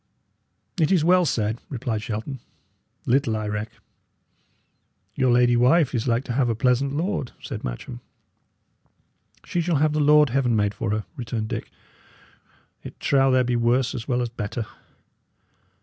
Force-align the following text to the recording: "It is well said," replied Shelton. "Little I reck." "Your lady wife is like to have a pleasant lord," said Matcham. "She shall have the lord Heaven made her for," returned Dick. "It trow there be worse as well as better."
"It 0.79 0.91
is 0.91 1.03
well 1.05 1.25
said," 1.27 1.61
replied 1.69 2.01
Shelton. 2.01 2.39
"Little 3.05 3.37
I 3.37 3.47
reck." 3.47 3.73
"Your 5.13 5.31
lady 5.31 5.55
wife 5.55 5.93
is 5.93 6.07
like 6.07 6.23
to 6.23 6.33
have 6.33 6.49
a 6.49 6.55
pleasant 6.55 6.93
lord," 6.97 7.33
said 7.39 7.63
Matcham. 7.63 7.99
"She 9.45 9.61
shall 9.61 9.75
have 9.75 9.93
the 9.93 9.99
lord 9.99 10.29
Heaven 10.31 10.55
made 10.55 10.73
her 10.73 10.77
for," 10.89 11.05
returned 11.15 11.49
Dick. 11.49 11.69
"It 12.81 12.99
trow 12.99 13.29
there 13.29 13.43
be 13.43 13.55
worse 13.55 13.93
as 13.93 14.07
well 14.07 14.23
as 14.23 14.29
better." 14.29 14.65